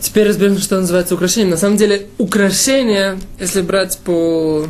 [0.00, 1.50] Теперь разберем, что называется украшением.
[1.50, 4.66] На самом деле, украшение, если брать по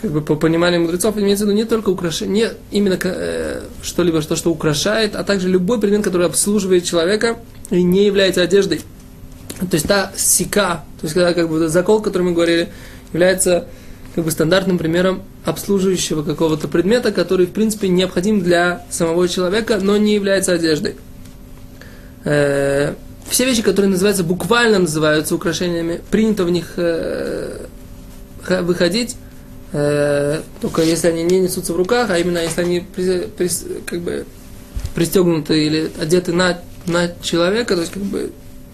[0.00, 4.20] как бы по пониманию мудрецов, имеется в виду не только украшение, не именно э, что-либо,
[4.20, 7.38] что, что украшает, а также любой предмет, который обслуживает человека
[7.70, 8.82] и не является одеждой.
[9.58, 12.68] То есть та сика, то есть когда как бы закол, о котором мы говорили,
[13.14, 13.66] является
[14.14, 19.96] как бы стандартным примером обслуживающего какого-то предмета, который в принципе необходим для самого человека, но
[19.96, 20.96] не является одеждой.
[22.24, 22.94] Э,
[23.28, 27.66] все вещи, которые называются буквально называются украшениями, принято в них э,
[28.60, 29.16] выходить,
[29.72, 33.48] э, только если они не несутся в руках, а именно если они при, при,
[33.86, 34.26] как бы
[34.94, 38.30] пристегнуты или одеты на, на человека, то есть как бы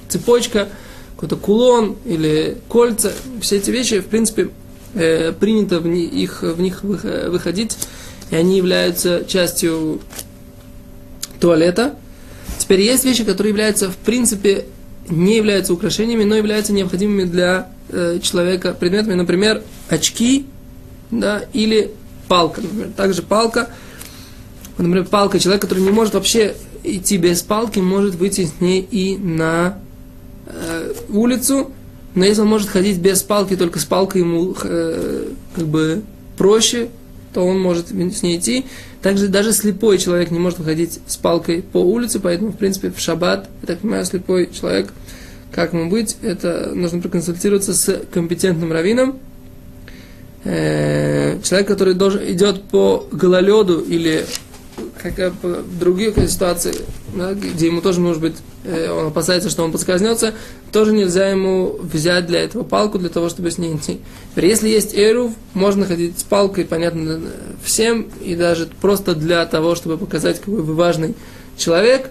[0.09, 0.69] цепочка,
[1.15, 4.51] какой-то кулон или кольца, все эти вещи, в принципе,
[4.95, 7.77] э, принято в них, их, в них выходить,
[8.31, 10.01] и они являются частью
[11.41, 11.95] туалета.
[12.71, 14.67] Теперь есть вещи, которые являются, в принципе,
[15.09, 20.47] не являются украшениями, но являются необходимыми для э, человека предметами, например, очки,
[21.11, 21.91] да, или
[22.29, 22.91] палка, например.
[22.97, 23.71] Также палка,
[24.79, 26.55] например, палка, человек, который не может вообще
[26.85, 29.77] идти без палки, может выйти с ней и на
[30.47, 31.73] э, улицу,
[32.15, 35.25] но если он может ходить без палки, только с палкой ему э,
[35.57, 36.03] как бы
[36.39, 36.91] проще,
[37.33, 38.67] то он может с ней идти.
[39.03, 42.99] Также даже слепой человек не может выходить с палкой по улице, поэтому, в принципе, в
[42.99, 44.93] шаббат, я так понимаю, слепой человек,
[45.53, 49.19] как ему быть, это нужно проконсультироваться с компетентным раввином.
[50.45, 54.25] Э, человек, который должен, идет по гололеду или
[55.03, 56.77] как в других ситуациях,
[57.15, 60.35] где ему тоже может быть, э, он опасается, что он подскользнется,
[60.73, 64.01] тоже нельзя ему взять для этого палку, для того, чтобы с ней идти.
[64.37, 67.21] Если есть эрув, можно ходить с палкой, понятно,
[67.65, 71.15] всем, и даже просто для того, чтобы показать, какой вы важный
[71.57, 72.11] человек,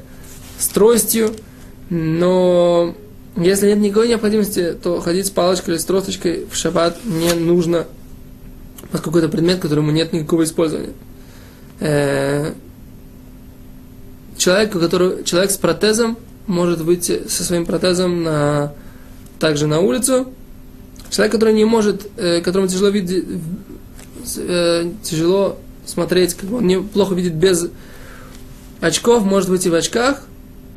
[0.58, 1.34] с тростью,
[1.90, 2.96] но
[3.38, 7.86] если нет никакой необходимости, то ходить с палочкой или с тросточкой в шаббат не нужно,
[8.92, 10.94] поскольку это предмет, которому нет никакого использования.
[14.40, 16.18] Человек, который, человек с протезом
[16.48, 18.72] может выйти со своим протезом на,
[19.38, 20.34] также на улицу.
[21.10, 23.26] Человек, который не может, э, которому тяжело видеть,
[24.38, 27.68] э, тяжело смотреть, как он неплохо видит без
[28.80, 30.22] очков, может быть и в очках,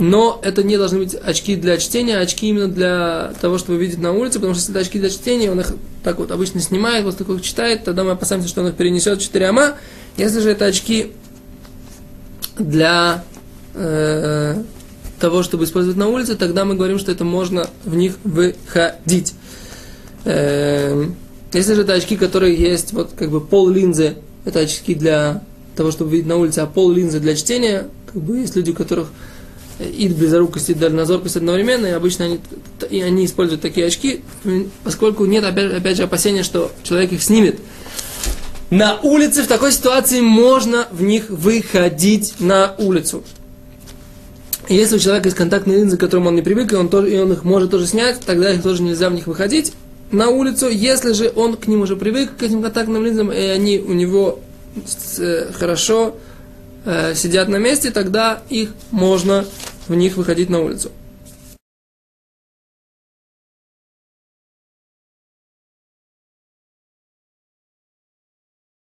[0.01, 4.01] но это не должны быть очки для чтения, а очки именно для того, чтобы видеть
[4.01, 7.05] на улице, потому что если это очки для чтения, он их так вот обычно снимает,
[7.17, 9.75] того, как читает, тогда мы опасаемся, что он их перенесет в 4 ама.
[10.17, 11.13] Если же это очки
[12.59, 13.23] для
[13.75, 14.63] э,
[15.19, 19.35] того, чтобы использовать на улице, тогда мы говорим, что это можно в них выходить.
[20.25, 21.07] Э,
[21.53, 25.43] если же это очки, которые есть, вот как бы пол линзы, это очки для
[25.77, 28.75] того, чтобы видеть на улице, а пол линзы для чтения, как бы есть люди, у
[28.75, 29.09] которых
[29.79, 32.41] и близорукость, и дальнозоркость одновременно, и обычно они,
[32.91, 34.23] и они используют такие очки,
[34.85, 37.59] поскольку нет, опять, опять же, опасения, что человек их снимет.
[38.71, 43.23] На улице в такой ситуации можно в них выходить на улицу.
[44.69, 47.19] Если у человека есть контактные линзы, к которым он не привык, и он, тоже, и
[47.19, 49.73] он их может тоже снять, тогда их тоже нельзя в них выходить
[50.13, 50.69] на улицу.
[50.69, 54.41] Если же он к ним уже привык, к этим контактным линзам, и они у него
[55.19, 56.17] э, хорошо
[56.85, 59.45] э, сидят на месте, тогда их можно
[59.89, 60.93] в них выходить на улицу.